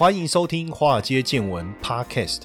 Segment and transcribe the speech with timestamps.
[0.00, 2.44] 欢迎收听《华尔街见闻》Podcast。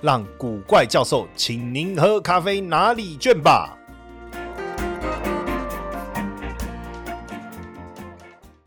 [0.00, 3.77] 让古怪教授请您喝咖啡拿礼券吧。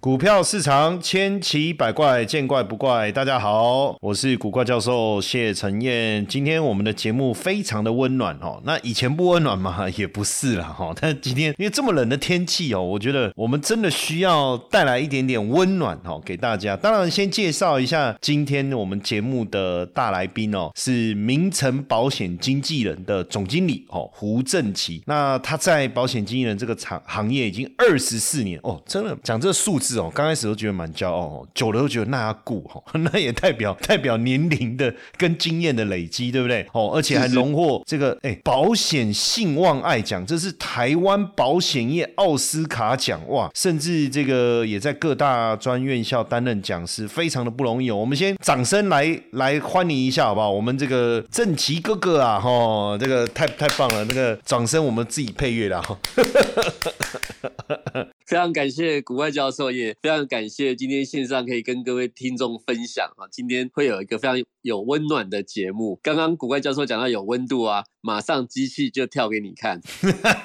[0.01, 3.11] 股票市场千奇百怪，见怪不怪。
[3.11, 6.25] 大家好，我是古怪教授谢承彦。
[6.25, 8.59] 今天我们的节目非常的温暖哦。
[8.65, 9.87] 那以前不温暖吗？
[9.95, 10.91] 也不是了哈。
[10.99, 16.75] 但今天因为这么冷的天气哦，我觉得我们真的需要带来一点点温暖哦给大家。
[16.75, 25.03] 当然，先介绍一下今天我们节目的大来宾哦，是明城保险经纪人的总经理哦胡正奇。
[25.05, 29.91] 那他在保险经纪人这个行行业已经二十四年哦，真的讲这个数字。
[30.00, 36.66] 哦，刚开始都觉得蛮骄傲哦，久了都觉得那要顾哈， 那也代表代表年龄的跟经验的累积，对不对？
[36.73, 47.95] 哦，而且还荣获这个哎保险信望爱奖，这是台湾保险业奥斯卡奖哇，甚至这个也在各大专院校担任讲师，非常的不容易哦。
[47.95, 50.50] 我们先掌声来来欢迎一下好不好？
[50.52, 55.98] 我们这个正奇哥哥啊，哈，这个太太棒了，那个掌声我们自己配乐的哈。
[58.25, 66.00] 非常感谢古外教授，也非常感谢今天线上可以跟各位听众分享啊，今天会有一个非常有温暖的节目。
[66.02, 69.80] 刚刚古怪教授讲到有温度啊，马上机器就跳给你看，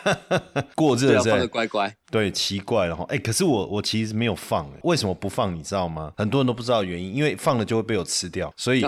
[0.75, 1.95] 过热放的乖乖。
[2.11, 5.55] 对，奇怪了哈，哎，可是我我其实没有放，为什么不放？
[5.55, 6.13] 你知道吗？
[6.17, 8.85] 很多人都不知道原因，因为放了就会被我吃掉，所以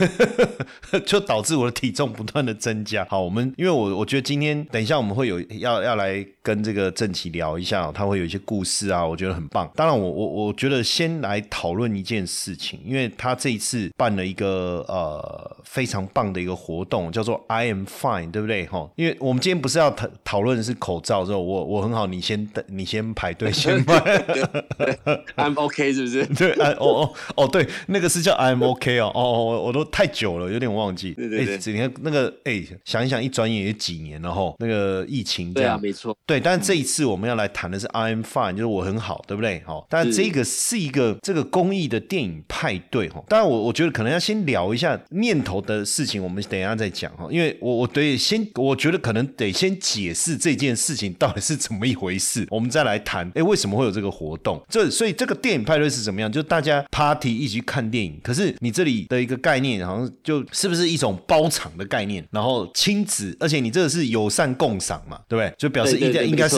[1.04, 3.06] 就导致我的体重不断的增加。
[3.10, 9.70] 好，我们因为我我觉得今天等一下我们会有要要来跟这个郑奇聊一下，他会有一些故事啊，我觉得很棒。
[9.76, 18.66] 当然，我我我觉得先来讨论一件事情，因为他这一次办了一个呃非常棒的一个活动，叫做 I am fine，对不对？
[18.66, 22.62] 哈，因为我们今天不是要讨讨论是口罩之后，我我很好，你先等。
[22.68, 23.94] 你先排队先买，
[25.36, 26.24] I'm OK 是不是？
[26.34, 31.12] 对，哦哦哦，对，那个是叫 I'm OK 哦，哦，我我都太久了，有点忘记。
[31.12, 34.54] 对对对，你看那个，哎，想一想，一转眼也几年了哈。
[34.58, 36.16] 那个疫情，对啊，没错。
[36.24, 39.62] 对，但是这一次我们要来谈的是 I'm fine，就是我很好，对不对？
[39.66, 43.22] 好，但这个是一个这个公益的电影派对哈。
[43.28, 47.26] 当然，我我觉得可能要先聊一下念头的事情，我们等一下再讲哈。
[47.30, 52.46] 因为我我得先，我觉得可能得先解释这件事情到底是怎么一回事。
[52.52, 54.62] 我们再来谈，哎，为什么会有这个活动？
[54.68, 56.30] 这所以这个电影派对是怎么样？
[56.30, 58.20] 就大家 party 一起看电影。
[58.22, 62.22] 可是你这里的一个概念，好像就是不是一种包场的概念？
[62.30, 65.54] 然后亲子，而且你这个是友善共赏嘛，对不对？
[65.56, 66.56] 就表示应该应该是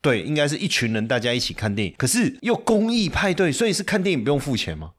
[0.00, 1.94] 对，应该是一群人大家一起看电影。
[1.96, 4.90] 可是又公益派对，所以是看电影不用付钱吗？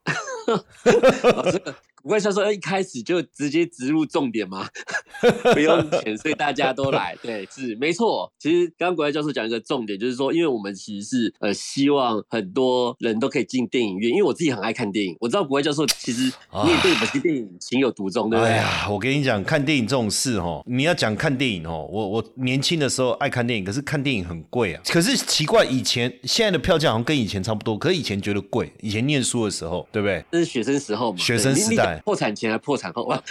[2.04, 4.68] 不会说说一开始就直接植入重点吗？
[5.54, 7.16] 不用钱，所以大家都来。
[7.22, 8.30] 对，是没错。
[8.38, 15.16] 其实刚刚国外教授讲一个重点，就是说，因为我们其实是呃希望很多人都可以进电影院，因为我自己很爱看电影。
[15.18, 16.24] 我知道国外教授其实
[16.64, 18.52] 你也对我们电影情有独钟，对不对？
[18.52, 24.82] 哎呀，我跟你讲，看电影这种事哦，你要讲看电影哦，我我年轻的时候爱看电影，可是看电影很贵啊。
[24.90, 28.70] 可是奇怪，以前现在的票价好像跟以前差不多，可是以前觉得贵。
[28.82, 30.22] 以前念书的时候，对不对？
[30.30, 31.93] 那是学生时候嘛，学生时代。
[31.98, 33.22] 破产前还破产后 啊？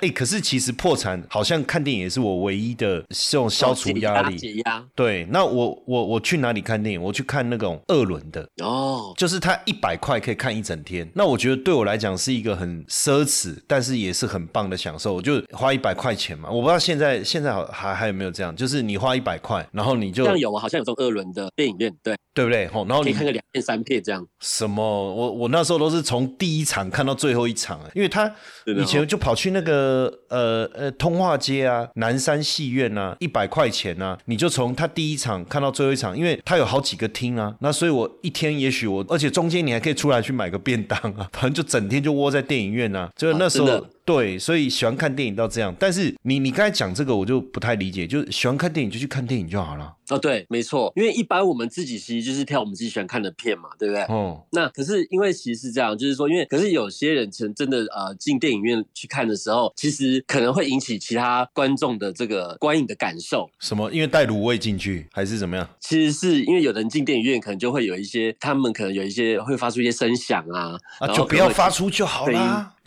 [0.00, 4.84] 哎， 可是其实破产好像看电影也是我唯一的这种消除压力、解压。
[4.94, 7.02] 对，那我我我去哪里看电影？
[7.02, 11.08] 我去看那种二轮的哦，就是它一百块可以看一整天。
[11.14, 15.14] 那我觉得对我来讲是一个很奢侈，但是也是很棒的享受。
[15.14, 22.64] 我就花一百块钱嘛，我不知道现在现在还还有没有这样，就是你花一百块，然后你就像有啊，好像有这种二轮的电影院，对对不对？
[22.86, 24.26] 然后你看个两片三片这样。
[24.40, 24.84] 什么？
[25.14, 27.80] 我我那时候都是从第一场看到最后一场。
[27.94, 28.30] 因为他
[28.64, 43.86] 以前就跑去那个呃呃通化街啊南山戏院啊一百块钱啊，你就从他第一场看到最后一场，因为他有好几个厅啊，那所以我一天也许我，而且中间你还可以出来去买个便当啊，反正就整天就窝在电影院啊，就那时候。
[44.06, 45.74] 对，所以喜欢看电影到这样。
[45.78, 49.94] 但是你你刚才讲这个，我就不太理解，就是喜欢看电影就去看电影就好了。
[50.08, 54.04] 哦，对，没错，因为一般我们自己其实就是挑我们自己喜欢看的片嘛，对不对？
[54.04, 63.50] 哦，那可是因为其实是这样，就是说，因为可是有些人真真的呃进电影院去看的时候，其实可能会引起其他观众的这个观影的感受。
[63.58, 63.90] 什么？
[63.90, 65.68] 因为带卤味进去还是怎么样？
[65.80, 72.26] 其实是因为有人进电影院，可能就会有一些，他们可能有一些会发出一些声响啊，啊，就不要发出就好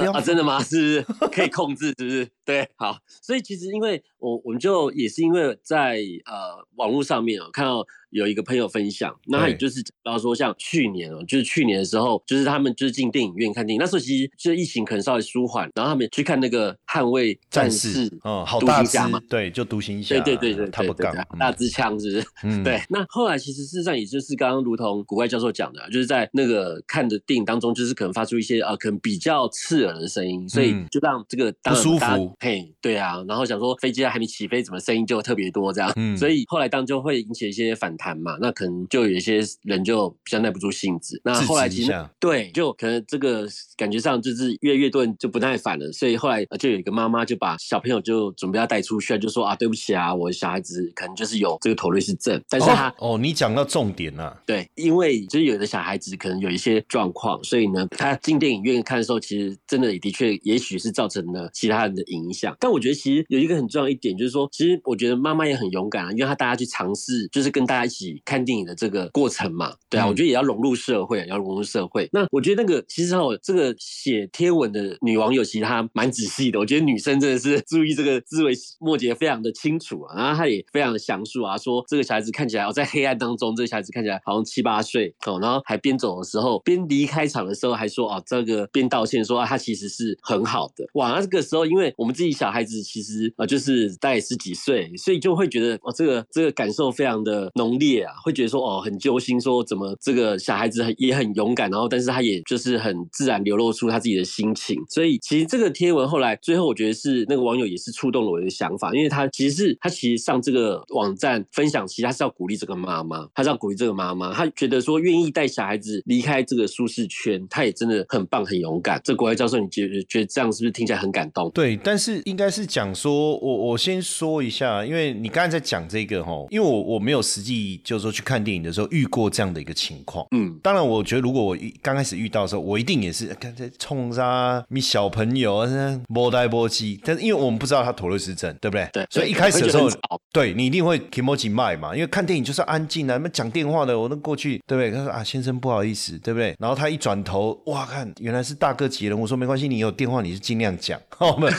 [0.06, 0.14] 了。
[0.14, 0.62] 啊，真的吗？
[0.64, 1.94] 是不是可以控制？
[1.98, 2.30] 是不是？
[2.46, 2.98] 对，好。
[3.22, 7.86] 所以其实因为我我们就也是因为在呃网络上面啊看到。
[8.10, 22.28] 有一个朋友分享，那他也就是讲到说，像去年哦，就是去年的时候，就是他们就是进电影院看电影，那时候其实就是疫情可能稍微舒缓，然后他们去看那个《捍卫战士》，哦，好大支嘛，对，就独行侠，对对对对，他不敢，大支枪是不是？
[22.44, 22.82] 嗯，对。
[22.90, 32.36] 那后来其实事实上也就是刚刚如同古怪教授讲的，就是在那个看的电影当中，就是可能发出一些呃，可能比较刺耳的声音，所以就让这个不舒服。
[32.40, 35.92] 嘿，对啊，然后想说飞机还没起飞，怎么声音就特别多这样？
[35.96, 38.80] 嗯，所以后来当就会引起一些反弹嘛，那可能。
[38.90, 68.60] 就有一些人就比较耐不住性子，那后来其实对，就可能这个感觉上就是越越多人就不耐烦了，所以后来就有一个妈妈就把小朋友就准备要带出去，就说啊，对不起啊，我的小孩子可能就是有这个头瑞氏症，但是他哦，你讲到重点了，对，因为就是有的小孩子可能有一些状况，所以呢，他进电影院看的时候，其实真的也的确也许是造成了其他人的影响，但我觉得其实有一个很重要一点就是说，其实我觉得妈妈也很勇敢啊，因为她大家去尝试，就是跟大家一起看电影。
[68.60, 72.10] 的这个过程嘛，对啊，我觉得也要融入社会，要融入社会。
[72.12, 80.16] 那我觉得那个其实哦，这个写贴文的女网友其实她蛮仔细的，我觉得女生真的是注意这个思维末节非常的清楚啊。
[80.18, 90.86] 然后她也非常的详述啊，说这个小孩子看起来哦，在黑暗当中，这个小孩子看起来好像七八岁哦，然后还边走的时候边离开场的时候还说哦，这个边道歉说啊，他其实是很好的。
[90.96, 98.60] 哇，那这个时候因为我们自己小孩子其实呃就是大概十几岁，所以就会觉得哦，这个这个感受非常的浓烈啊，会觉得说。
[98.60, 119.00] 哦，很揪心，说怎么这个小孩子很也很勇敢，然后但是他也就是很自然流露出他自己的心情，所以其实这个贴文后来最后我觉得是那个网友也是触动了我的想法，因为他其实是他其实上这个网站分享，其实他是要鼓励这个妈妈，他是要鼓励这个妈妈，他觉得说愿意带小孩子离开这个舒适圈，他也真的很棒很勇敢。
[119.04, 121.50] 这国外教授，你觉得觉得这样是不是听起来很感动？
[121.52, 129.30] 对，但是应该是讲说，我我先说一下，因为你刚才在讲这个哈，因为我我没有实际就是说去看电影的时候遇过。
[129.30, 138.90] 这样的一个情况，嗯，当然，我觉得如果我刚开始遇到的时候，我一定也是刚才冲杀你小朋友啊，波呆摸机，但是因为我们不知道他妥瑞氏症，对不对？
[138.92, 139.88] 对，所以一开始的时候，
[140.34, 144.90] 对你一定会 k m o 卖嘛，因为看电影就是安静啊，那么讲电话的，我都过去，对不对？
[144.92, 146.56] 他说啊，先生不好意思，对不对？
[146.60, 151.54] 然后他一转头，哇，看原来是大哥级人，我说没关系，你有电话你是尽量讲， 好们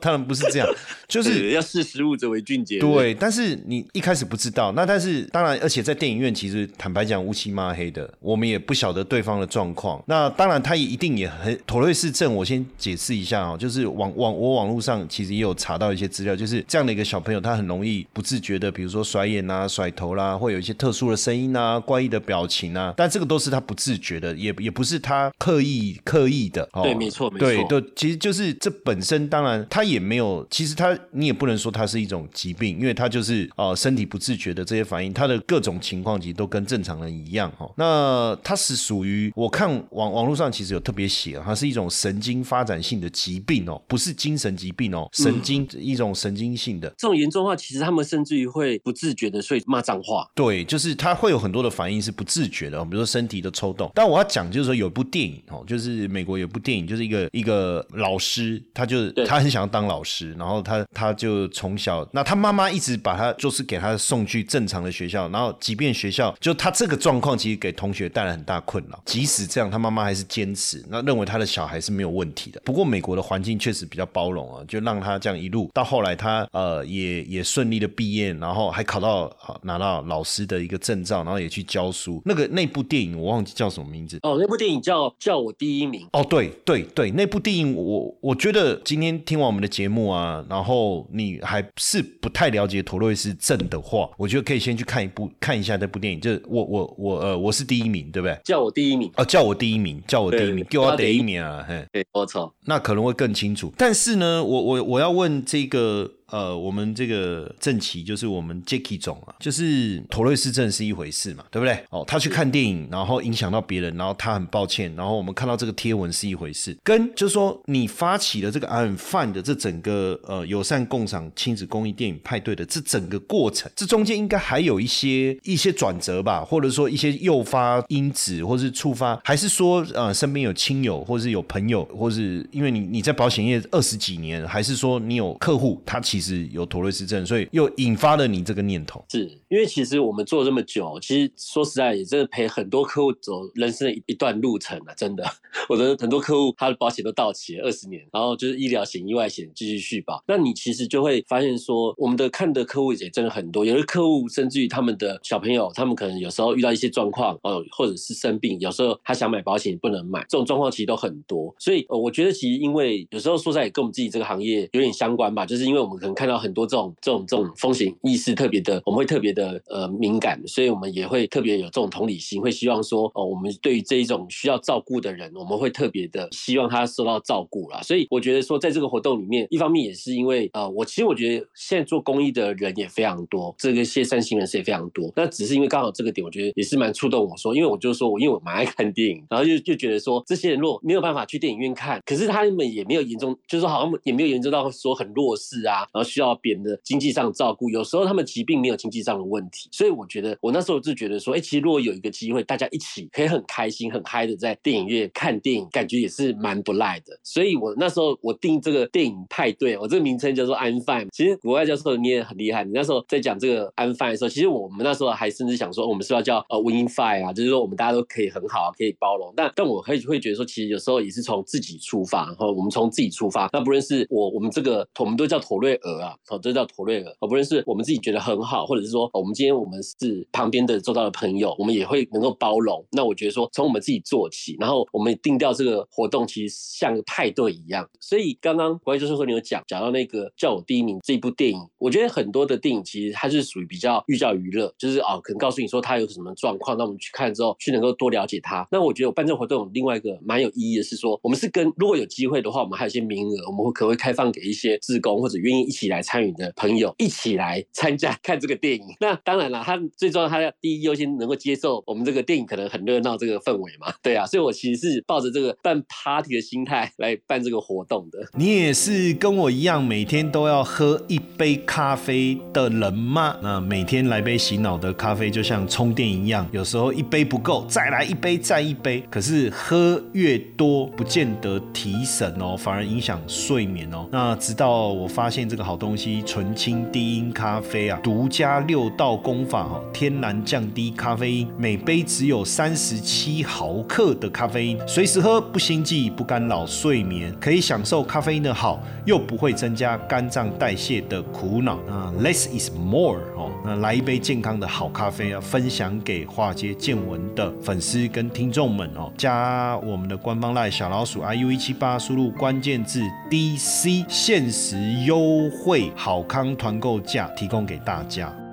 [0.00, 0.68] 当然不是这样，
[1.08, 3.14] 就是 要识时务者为俊杰，对。
[3.14, 7.24] 但是你一开始不知道，那但是当然，而且在电影院其实坦白讲。
[7.24, 10.02] 乌漆抹黑的，我们也不晓得对方的状况。
[10.06, 12.34] 那当然，他也一定也很妥瑞氏症。
[12.34, 22.92] 我先解释一下啊，就是网网我网络上其实也有查到一些资料，就是这样的一个小朋友，他很容易不自觉的，比如说甩眼啊、甩头啦，会有一些特殊的声音啊、怪异的表情啊。
[22.96, 26.68] 但这个都是他不自觉的，也也不是他刻意刻意的。
[26.72, 27.68] 哦对，没错，没错。
[27.68, 37.70] 对，其实就是这本身，当然他也没有，其实他你也不能说他是一种疾病，因为他就是呃身体不自觉的这些反应，他的各种情况其实都跟正常人一样哈。
[37.76, 50.28] 那它是属于我看网网络上其实有特别写，它是一种神经发展性的疾病哦，不是精神疾病哦，神经一种神经性的这种严重的话，其实他们甚至于会不自觉的所以骂脏话。
[50.34, 53.90] 对，就是他会有很多的反应是不自觉的，比如说身体的抽动。
[53.94, 69.00] 但我要讲就是说有一部电影哦，就是美国有部电影，就是一个一个老师，他就是他很想要当老师，然后他他就从小那他妈妈一直把他就是给他送去正常的学校，然后即便学校就他这个状况其实给同学带来很大困扰。
[69.04, 72.60] 即使这样，他妈妈还是坚持，那认为他的小孩是没有问题的。
[72.64, 82.20] 不过美国的环境确实比较包容啊，就让他这样一路到后来，他呃也也顺利的毕业，然后还考到拿到老师的一个证照，然后也去教书。
[82.24, 98.38] 那个那部电影我忘记叫什么名字哦，那部电影叫叫我第一名哦，对对对，那部电影我我觉得今天听完我们的节目啊，然后你还是不太了解陀瑞斯症的话，我觉得可以先去看一部看一下这部电影，就是我我我呃我是第一名，对不对？
[98.44, 101.64] 叫我第一名哦，叫我第一名，叫我第一名，给我第一名啊！
[101.66, 103.72] 嘿，对，我操，那可能会更清楚。
[103.78, 106.10] 但是呢，我我我要问这个。
[106.34, 111.78] 呃，我们这个正奇就是我们 Jacky 总啊，就是妥瑞氏症是一回事嘛，对不对？
[111.90, 139.04] 哦，他去看电影，然后影响到别人，然后他很抱歉，然后我们看到这个贴文是一回事，跟就是说你发起了这个 I'm Fine 的这整个呃友善共赏亲子公益电影派对的这整个过程，这中间应该还有一些一些转折吧，或者说一些诱发因子，或是触发，还是说呃身边有亲友，或是有朋友，或是因为你你在保险业二十几年，还是说你有客户他其实是有妥瑞氏症，所以又引发了你这个念头。
[139.10, 145.24] 是因为其实我们做这么久，其实说实在也真的陪很多客户走人生的一段路程啊，真的，
[145.68, 177.80] 我的很多客户他的保险都到期了二十年，然后就是医疗险、意外险继续续保，那你其实就会发现说，我们的看的客户也真的很多，有的客户甚至于他们的小朋友，他们可能有时候遇到一些状况哦，或者是生病，有时候他想买保险不能买，这种状况其实都很多，所以，我觉得其实因为有时候说实在也跟我们自己这个行业有点相关吧，就是因为我们可能看到很多这种这种这种风险意识特别的，我们会特别的呃敏感，所以我们也会特别有这种同理心，会希望说哦，我们对于这一种需要照顾的人，我们会特别的希望他受到照顾啦。
[177.80, 185.10] 所以我觉得说，在这个活动里面，一方面也是因为呃，我其实我觉得现在做公益的人也非常多，这个些善心人士也非常多。
[185.16, 197.70] 那只是因为刚好这个点，我觉得也是蛮触动我说，因为我就说我因为我蛮爱看电影，然后就就觉得说这些人如果没有办法去电影院看，可是他们也没有严重，就是说好像也没有严重到说很弱势啊，然后需要别人的经济上照顾。
[197.70, 207.18] 有时候他们疾病没有经济上的问题，所以我觉得我那时候就觉得说，哎，其实如果有一个机会，大家一起可以很开心、很嗨的在电影院看电影，感觉也是蛮不赖的。
[207.22, 211.08] 所以我那时候我定这个电影派对，我这个名称叫做 I'm Fine。
[211.12, 219.32] 其实国外教授你也很厉害，你那时候在讲这个 I'm Fine 的时候，其实我们那时候还甚至想说，我们是要叫呃 Win Fine 啊，就是说我们大家都可以很好，可以包容。
[219.36, 223.48] 但但我会会觉得说，其实有时候也是从自己出发，然后我们从自己出发。
[223.52, 227.10] 那不论是我我们这个我们都叫妥瑞尔啊，哦，这叫妥瑞尔。
[227.20, 232.84] 哦，不论是我们自己觉得很好，或者是说我们今天我们是旁边的周遭的朋友，我们也会能够包容。
[232.92, 237.88] 那我觉得说从我们自己做起，然后我们定调这个活动，其实像个派对一样。
[238.00, 248.66] 所以刚刚国外教授说你有讲讲到那个叫我第一名这一部电影，我觉得很多的电影其实它是属于比较寓教于乐，就是哦可能告诉你说他有什么状况，那我们去看之后去能够多了解他。
[248.70, 258.84] 那我觉得我办这个活动另外一个蛮有意义的是说，我们是跟如果有机会的话，我们还有一些名额，我们会可会开放给一些志工或者愿意一起来参与的朋友一起来参加 看这个电影。
[259.00, 268.20] 那当然了，他最重要，他要第一优先能够接受我们这个电影可能很热闹这个氛围嘛，对啊，所以我其实是抱着这个办 party 的心态来办这个活动的。
[268.34, 273.36] 你也是跟我一样每天都要喝一杯咖啡的人吗？
[273.42, 279.02] 那每天来杯洗脑的咖啡就像充电一样，有时候一杯不够，再来一杯，再一杯。
[279.10, 284.06] 可是喝越多，不见得提神哦，反而影响睡眠哦。
[284.12, 301.78] 那直到我发现这个好东西——纯青低音咖啡啊，独家六道功法哦，天然降低咖啡因，每杯只有三十七毫克的咖啡因，随时喝不心悸，不干扰睡眠，可以享受咖啡因的好，又不会增加肝脏代谢的苦恼。
[301.88, 318.43] 那 less is more 哦，那来一杯健康的好咖啡啊，分享给化街见闻的粉丝跟听众们哦，加我们的官方 LINE 小老鼠 iu 一七八，输入关键字 DC，限时优惠好康团购价提供给大家。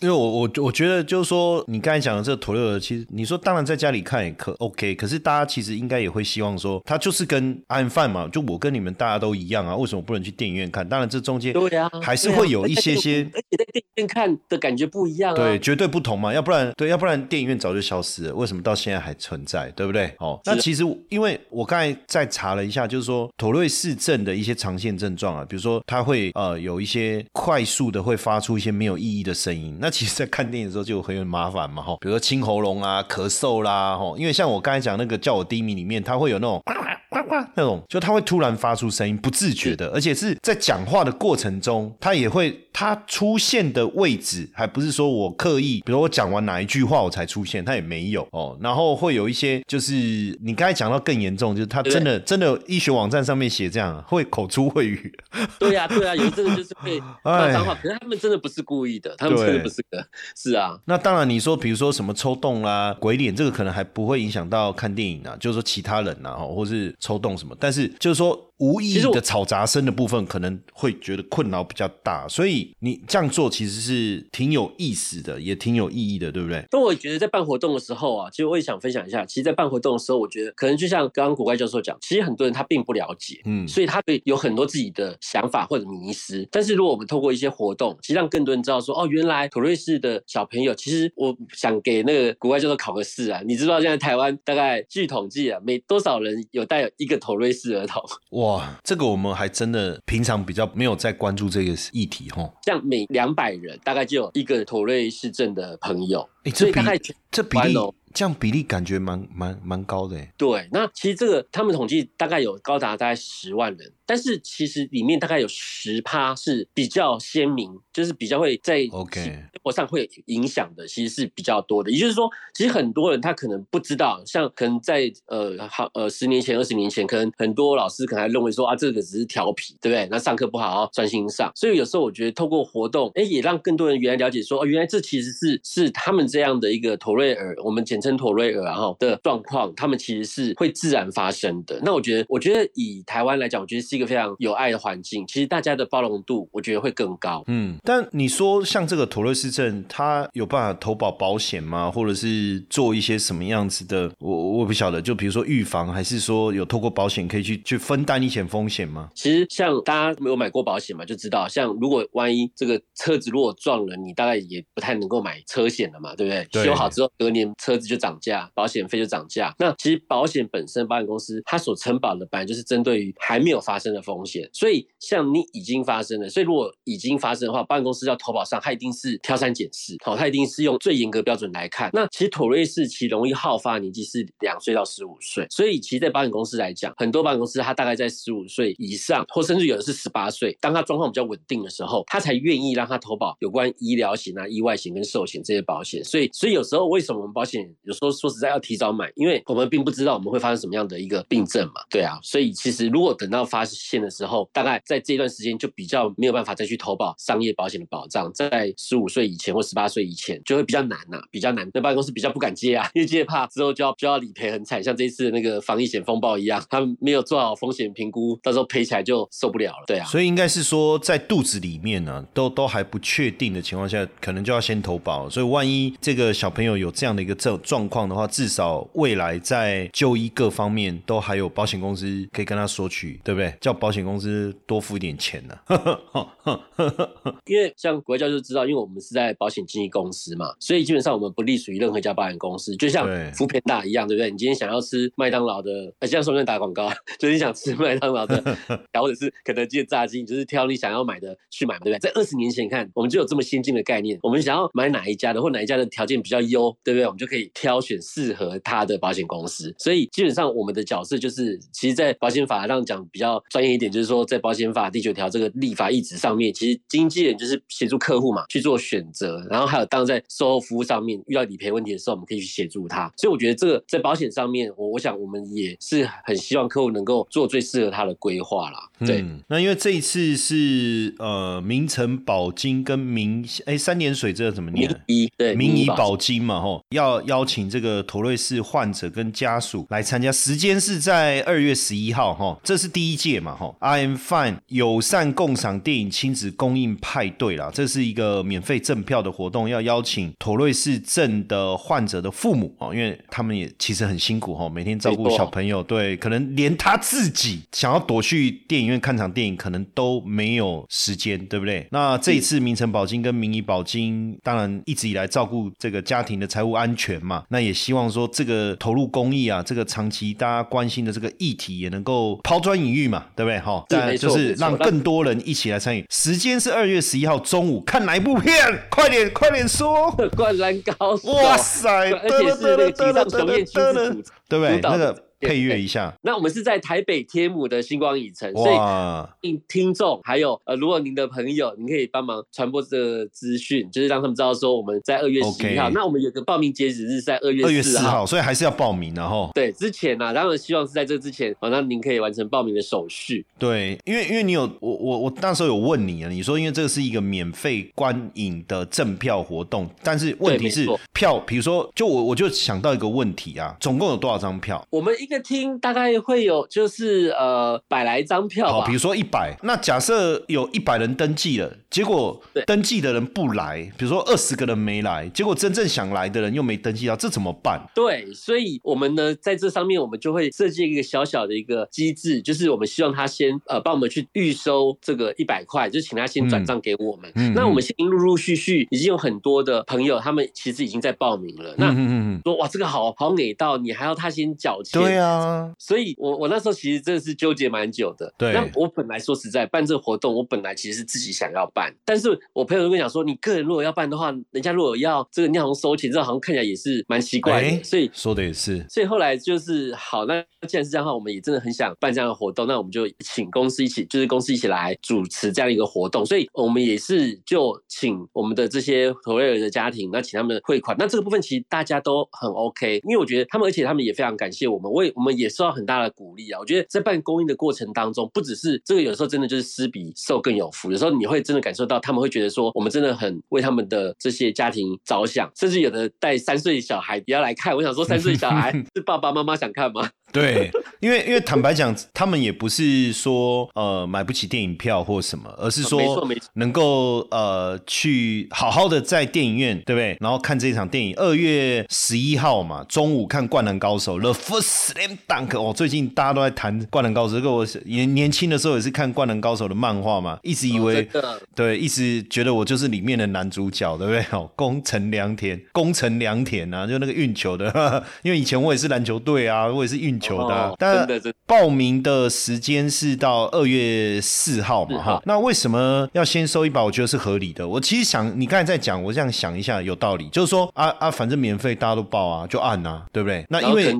[0.00, 10.88] 因为我我我觉得就是说，你刚才讲的这个陀螺，其实你说当然在家里看也可 OK，可是大家其实应该也会希望说，它就是跟安饭嘛，就我跟你们大家都一样啊，为什么不能去电影院看？
[10.88, 19.70] 当然这中间对啊，还是会有一些些，而且在电影院看的感觉不一样啊，对，绝对不同嘛，要不然对，要不然电影院早就消失了，为什么到现在还存在？
[19.72, 20.10] 对不对？
[20.18, 36.72] 哦，那其实因为我刚才在查了一下，就是说妥瑞氏症的一些常见症状啊，比如说它会呃有一些快速的会发出一些没有意义的声音，那其实，在看电影的时候就很有麻烦嘛，哈，比如说清喉咙啊、咳嗽啦，哈，因为像我刚才讲那个叫我第一名里面，它会有那种呱
[37.10, 49.94] 呱呱那种，就他会突然发出声音，不自觉的，而且是在讲话的过程中，他也会，他出现的位置还不是说我刻意，比如我讲完哪一句话我才出现，他也没有哦，然后会有一些就是
[50.40, 55.12] 你刚才讲到更严重，就是他真的真的医学网站上面写这样，会口出秽语，
[55.58, 60.06] 对呀对呀，有这个就是会 骂脏话，可是他们真的不是故意的，他们真的不是的。
[60.36, 67.56] 是啊，那当然，你说比如说什么抽动啦、鬼脸，这个可能还不会影响到看电影啊，就是说其他人啊，或是抽动什么。
[67.58, 76.64] 但是就是说，无意其实我的吵杂声的部分，可能会觉得困扰比较大，所以你这样做其实是挺有意思的，也挺有意义的，对不对？
[76.70, 79.24] 但我觉得在办活动的时候啊，其实我也想分享一下。
[79.24, 86.46] 其实，在办活动的时候，我觉得可能就像刚刚古怪教授讲，其实很多人他并不了解，嗯，所以他会有很多自己的想法或者迷失。
[86.50, 98.02] 但是如果我们透过一些活动，其实让更多人知道说，哦，原来土瑞士的小朋友，其实我想给那个古怪教授考个试啊，你知道现在台湾大概据统计啊，每多少人有带有一个妥瑞士儿童？
[98.30, 102.52] 哇，哇这个我们还真的平常比较没有在关注这个议题哦。
[102.64, 106.98] 像每两百人大概就有一个妥瑞氏症的朋友，哎，这以大概
[107.30, 107.74] 这比例
[108.12, 110.32] 这样比例感觉蛮蛮蛮高的哎。
[110.36, 121.90] 对，那其实这个他们统计大概有高达大概十万人，但是其实里面大概有十趴是比较鲜明，就是比较会在 OK 生活上会影响的，其实是比较多的。
[121.92, 130.08] 也就是说，其实很多人他可能不知道，像可能在呃好呃十年前、二十年前，可能很多老师可能还认为说啊这个只是调皮，对不对？
[130.10, 141.78] 那上课不好好专心上，所以有时候我觉得透过活动，哎，也让更多人原来了解说哦，原来这其实是是他们这样的一个妥瑞尔，我们简称妥瑞尔然后的状况，他们其实是会自然发生的。
[141.82, 147.42] 那我觉得，我觉得以台湾来讲，我觉得是一个非常有爱的环境，其实大家的包容度，我觉得会更高。
[147.48, 151.90] 嗯，但你说像这个妥瑞氏症，他有办法投保保险吗？
[151.90, 154.10] 或者是做一些什么样子的？
[154.20, 159.10] 我我不晓得，就比如说预防，还是说有透过保险可以去去分担一些风险吗？
[159.14, 166.46] 其实像大家没有买过保险嘛，就知道，像如果万一这个车子如果撞了，你大概也不太能够买车险了嘛，对不对？
[166.52, 169.54] 对修好之后，隔年车子就涨价，保险费就涨价。
[169.58, 181.88] 那其实保险本身，保险公司它所承保的本来就是针对于还没有发生的风险，所以像你已经发生了，所以如果已经发生的话，保险公司要投保上，它一定是挑三拣四，好，它一定是用最严格标准来看。
[181.94, 196.04] 那其实妥瑞氏其容易好发年纪是两岁到十五岁，所以其实，在保险公司来讲，很多保险公司它大概在十五岁以上，或甚至有的是十八岁，当他状况比较稳定的时候，他才愿意让他投保有关医疗险啊、意外险跟寿险这些保险。
[196.10, 202.18] 所以，所以有时候为什么我们保险有时候说实在要提早买，因为我们并不知道我们会发生什么样的一个病症嘛，对啊。
[202.22, 211.68] 所以其实如果等到发现的时候，大概在这段时间就比较没有办法再去投保商业保险的保障，在十五岁以前或十八岁以前就会比较难呐、比较难。
[211.72, 219.84] 那保险公司比较不敢接啊，因为接怕之后就要就要理赔很惨，像这一次的那个防疫险风暴一样，他们没有做好风险评估，到时候赔起来就受不了了。
[219.86, 225.28] 对啊，所以应该是说，在肚子里面呢、都都还不确定的情况下，可能就要先投保。
[225.30, 233.54] 所以万一这个小朋友有这样的一个这状况的话，至少未来在就医各方面都还有保险公司可以跟他索取，对不对？
[233.60, 235.58] 叫保险公司多付一点钱呢、
[237.46, 244.30] 因为像国外教授知道，因为我们是在保险经纪公司嘛，所以基本上我们不隶属于任何一家保险公司，就像对福片大一样，对不对？
[244.30, 248.42] 你今天想要吃麦当劳的，呃， 这样说不定打广告，就是你想吃麦当劳的，
[248.98, 252.10] 或者是肯德基的炸鸡，你就是挑你想要买的去买嘛，对不对？
[252.10, 257.04] 在二十年前看，我们就有这么先进的概念，我们想要买哪一家的，或哪一家的条件比较优，对不对？
[257.04, 259.74] 我们就可以挑选适合他的保险公司。
[259.78, 273.10] 所以基本上我们的角色就是，其实，在保险法上讲比较专业一点，就是说在保险法第九条这个立法意旨上面，其实经纪人就是协助客户嘛去做选择，然后还有当然在售后服务上面遇到理赔问题的时候，我们可以去协助他。
[273.16, 278.88] 所以我觉得这个在保险上面，我我想我们也是很希望客户能够做最适合他的规划啦。
[279.06, 285.18] 对，嗯，那因为这一次是呃明城保金跟明哎三点水这个怎么念民？
[285.18, 311.86] 医对民医保金嘛，吼，要邀请这个妥瑞氏患者跟家属来参加，时间是在二月十一号，哈，这是第一届嘛，吼，I'm fine 友善共赏电影亲子公映派对啦，这是一个免费赠票的活动，要邀请妥瑞氏症的患者的父母哦，因为他们也其实很辛苦哈，每天照顾小朋友，对，可能连他自己想要躲去电影院看场电影，可能都没有时间，对不对？
[311.90, 323.58] 那这一次明城保金跟明医保金，当然一直以来照顾这个家庭的财务安全嘛，那也希望说这个投入公益啊，这个长期大家关心的这个议题也能够抛砖引玉嘛，对不对？
[323.60, 326.04] 哈，是但就是让更多人一起来参与。
[326.10, 328.54] 时间是二月十一号中午，看哪一部片？
[328.90, 330.10] 快点，快点说！
[330.36, 334.80] 灌篮高手，哇塞， 而且是那个吉上雄彦亲自主对不对？
[334.82, 345.88] 那个配乐一下，那我们是在台北天母的星光影城，所以哇，听听众还有呃，如果您的朋友，您可以帮忙传播这个资讯，就是让他们知道说我们在二月十一号。
[345.90, 348.26] 那我们有个报名截止日在二月二月四号。
[348.26, 349.50] 所以还是要报名的哈。
[349.54, 353.44] 对，之前呢、啊，当然希望是在这之前，好、那您可以完成报名的手续。
[353.58, 364.86] 对，因为因为你有我我我那时候有问你啊，你说因为这个是一个免费观影的赠票活动，但是问题是票，比如说就我我就想到一个问题啊，总共有多少张票？
[364.90, 368.92] 我们一个厅大概会有就是呃百来张票好，比。
[368.92, 377.84] 如说一百，那假设有一百人登记了，结果登记的人不来，比如说二十个人没来，结果真正想来的人又没登记到，这怎么办？
[377.92, 387.28] 对，所以我们呢，在这上面我们就会设计一个小小的一个机制，就是我们希望他先呃帮我们去预收这个一百块，就请他先转账给我们。
[387.34, 391.74] 嗯嗯那我们现在陆陆续续已经有很多的朋友，他们其实已经在报名了。
[391.76, 395.02] 那嗯嗯嗯说哇，这个好好美到，你还要他先缴嗯，钱。
[395.02, 398.32] 对啊，所以我我那时候其实真的是纠结蛮久的。
[398.38, 407.68] 对那我本来说实在办这个活动，我本来其实是自己想要办，但是我朋友都跟我讲说，你个人如果要办的话，人家如果要这个你好像收钱，这好像看起来也是蛮奇怪的。
[407.68, 416.24] 哎所以说的也是，所以后来就是好，那既然是这样的话，我们也真的很想办这样的活动，那我们就请公司一起，就是公司一起来主持这样一个活动。
[416.26, 420.96] 所以我们也是就请我们的这些投瑞儿的家庭，那请他们汇款。
[420.98, 426.60] 那这个部分其实大家都很 OK，因为我觉得他们，而且他们也非常感谢我们，我也我们也受到很大的鼓励啊。
[426.60, 430.92] 我觉得在办公益的过程当中，不只是这个，有时候真的就是施比受更有福。
[430.92, 437.74] 有时候你会真的感受到，他们会觉得说，我们真的很为他们的这些家庭着想，甚至有的带三岁小孩也要来看。
[437.74, 440.08] 我想说，三岁小孩 是爸爸妈妈想看吗？
[440.32, 446.48] 对，因为因为坦白讲，他们也不是说呃买不起电影票或什么，而是没错说没错。
[446.54, 450.16] 能够呃去好好的在电影院，对不对？
[450.20, 464.24] 然后看这一场电影，二月十一号嘛，中午看《灌篮高手》The First Slam Dunk 哦，最近大家都在谈《灌篮高手》，这个我是年年轻的时候也是看《灌篮高手》的漫画嘛，一直以为、哦对，一直觉得我就是里面的男主角，对不对？
[464.30, 471.06] 哦，宫城良田，宫城良田啊，就那个运球的， 因为以前我也是篮球队啊，我也是运球的但
[471.46, 475.22] 报名的时间是到二月四号嘛，哈。
[475.24, 476.84] 那为什么要先收一把？
[476.84, 477.66] 我觉得是合理的。
[477.66, 480.28] 我其实想，你刚才在讲，我这样想一下，有道理。
[480.28, 483.44] 就是说啊啊，反正免费，大家都报啊，就按啊，对不对？
[483.48, 483.96] 那因为。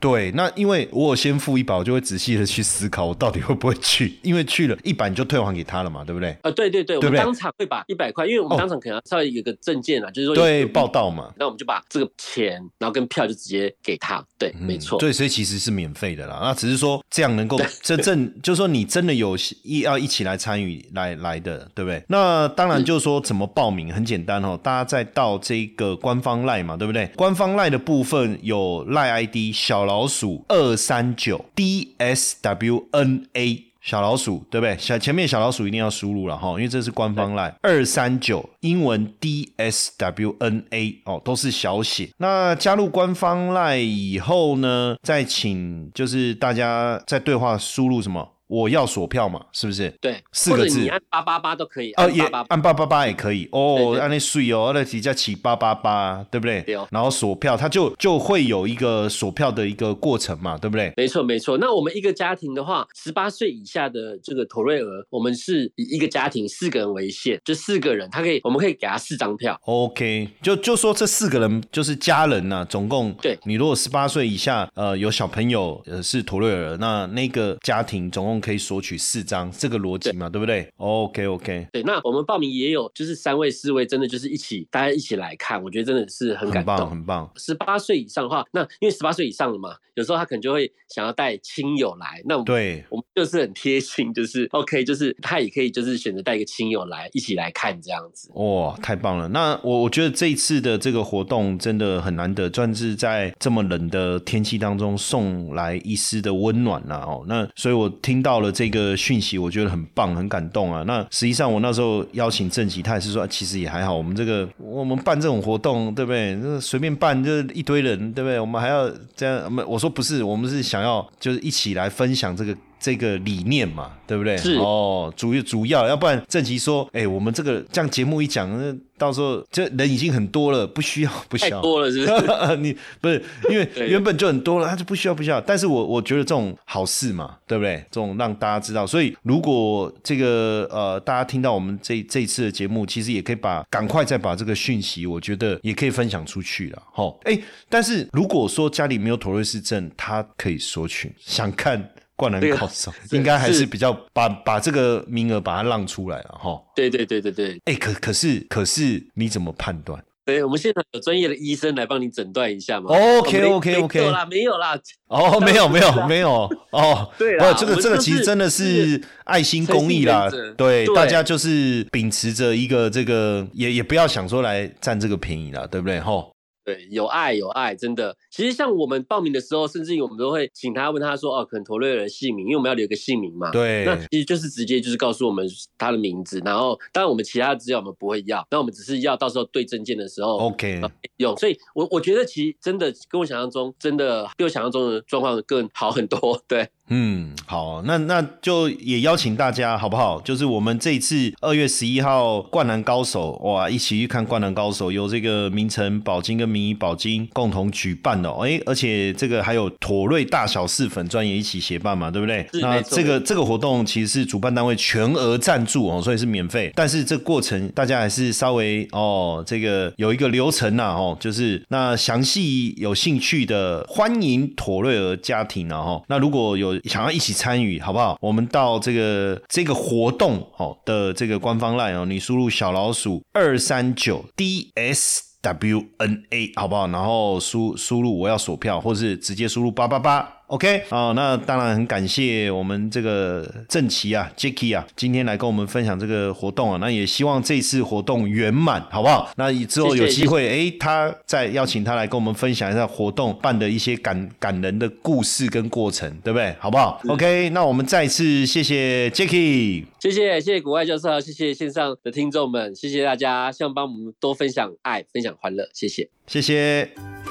[0.00, 4.18] 对，那因为我有先付一把，我就会仔细的去思考，我到底会不会去。
[4.22, 6.36] 因为去了一把你就退还给他了嘛，对不对？
[6.42, 11.32] 呃，对对对，我们当场会把一百块，因为我哦们当场可能要稍微有个证件啊，就是说对，报道嘛。
[11.36, 14.24] 那我们就把这个钱，然后跟票就直接给他。
[14.38, 14.98] 对，没错。
[14.98, 16.38] 嗯对，所以其实是免费的啦。
[16.42, 22.02] 那只是说这样能够真正， 就是说你真的有一要一起来参与来来的，对不对？
[22.08, 27.06] 那当然就是说怎么报名很简单哦，大家再到这个官方赖嘛，对不对？
[27.16, 33.65] 官方赖的部分有赖 ID 小老鼠二三九 D S W N A。
[33.86, 34.76] 小老鼠对不对？
[34.78, 42.10] 小前面小老鼠一定要输入了哈，因为这是官方赖二三九英文 D S W N A 哦，都是小写。
[42.18, 48.28] 那加入官方赖以后呢，再请就是大家在对话输入什么？
[48.48, 49.88] 我要锁票嘛，是不是？
[50.00, 53.06] 对，四个字你按八八八都可以，哦，也按八八八。
[53.06, 56.62] 也可以哦，按那税哦，那底下起八八八，对不对？
[56.62, 60.92] 对哦然后锁票，它就就会有一个锁票的一个过程嘛，对不对？
[60.96, 61.56] 没错，没错。
[61.58, 69.56] 那我们一个家庭的话，十八岁以下的这个妥瑞额，我们是以一个家庭四个人为限，就四个人，他可以，我们可以给他四张票。
[69.66, 86.90] OK，就就说这四个人就是家人呐、总共对你如果十八岁以下，呃，有小朋友呃是陀瑞尔，那那个家庭总共可以索取四张，这个逻辑嘛，对不对？OK OK，对，那我们报名也有，就是三位、四位，真的就是一起，大家一起来看，我觉得真的是很很棒感动。
[86.90, 87.30] 很棒。
[87.36, 98.30] 十八岁以上的话，那因为十八岁以上了嘛，有时候他可能就会想要带亲友来，那对，我们就是很贴心，就是 OK，就是他也可以就是选择带一个亲友来一起来看这样子。
[98.34, 99.28] 哇，太棒了！
[99.28, 107.24] 那我我觉得这一次的这个活动真的很难得，专是在这么冷的天气当中送来一丝的温暖啦、哦。
[107.26, 110.82] 那所以我听到了这个讯息，我觉得很棒，很感动啊。
[110.84, 116.34] 那实际上我那时候邀请郑吉，他也是说，其实也还好，我们这个我们办这种活动，对不对？
[116.42, 118.40] 那随便办就是一堆人，对不对？
[118.40, 122.52] 我们还要这样，我们我说不是，我们是想要就是一起来分享这个。
[122.78, 124.36] 这个理念嘛，对不对？
[124.36, 131.56] 是哦，主要主要，要不然郑吉说，哎、我们这个这样节目一讲，那到时候这人已经很多了，不需要， 不需要。
[131.58, 132.56] 太多了，是不是？
[132.58, 135.40] 你不是因为 原本就很多了，他就不需要不需要。
[135.40, 137.76] 但是我我觉得这种好事嘛，对不对？
[137.90, 146.82] 这种让大家知道，所以如果这个呃大家听到我们这这一次的节目，其实也可以把赶快再把这个讯息，我觉得也可以分享出去了。
[146.94, 151.90] 哦，哎，但是如果说家里没有妥瑞氏症，他可以索取，想看。
[152.16, 156.60] 灌篮高手是应该还是是比较把把这个名额把它让出来了哈。
[156.74, 160.02] 对对对对对哎，可可是可是你怎么判断？
[160.24, 162.90] 对，我们现场有专业的医生来帮你诊断一下嘛。
[162.90, 164.80] OK，OK，OK 没有啦，没有啦。
[165.06, 176.00] 哦，没有没有没有哦，对啦不，这个这个其实真的是爱心公益啦对，对大家就是秉持着一个这个，也也不要想说来占这个便宜啦，对不对？
[176.00, 176.32] 吼，
[176.66, 178.16] 对，有爱有爱，真的。
[178.28, 183.52] 其实像我们报名的时候，甚至于我们都会请他问他说，哦，可能陀瑞的姓名，因为我们要留个姓名嘛。
[183.52, 185.46] 对，那其实就是直接就是告诉我们
[185.78, 190.80] 他的名字，然后当然我们其他的资料我们不会要，那我们只是要到时候对证件的时候，OK，
[191.18, 191.36] 用。
[191.36, 196.42] 所以我我觉得其实真的跟我想象中真的比我想象中的状况更好很多。
[196.48, 196.68] 对。
[196.88, 200.20] 嗯，好，那那就也邀请大家好不好？
[200.20, 212.46] 就是我们这一次二月十一号《灌篮高手》哇，一起去看《灌篮高手》，由这个名城宝金跟名医宝金共同举办的，哎，而且这个还有妥瑞大小四粉专业一起协办嘛，对不对？
[212.62, 216.70] 那这个这个活动其实是主办单位全额赞助哦，所以是免费。
[216.76, 226.75] 但是这过程大家还是稍微哦，这个有一个流程呐，哦，就是那详细有兴趣的欢迎妥瑞儿家庭啊，哈，那如果有。
[226.84, 228.18] 想要一起参与，好不好？
[228.20, 236.88] 我们到这个这个活动哦的这个官方 line 哦，你输入小老鼠二三九 D S W N A，好不好？
[236.88, 240.35] 然后输输入我要锁票，或是直接输入八八八。
[240.48, 249.28] OK 啊，那当然很感谢我们这个郑奇啊，Jacky 啊，今天来跟我们分享这个活动啊，那也希望这次活动圆满，好不好？
[249.36, 256.54] 那之后有机会，哎，他再邀请他来跟我们分享一下活动办的一些感感人的故事跟过程，对不对？
[256.60, 266.08] 好不好？OK，那我们再次谢谢 Jacky，谢谢谢谢国外教授，谢谢线上的听众们，谢谢大家，希望帮我们多分享爱，分享欢乐，谢谢。
[266.28, 266.90] 谢谢，